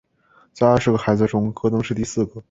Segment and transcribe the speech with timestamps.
[0.51, 2.39] 在十二个孩子中戈登是第四个。